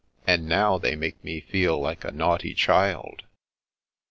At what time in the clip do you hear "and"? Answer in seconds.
0.25-0.49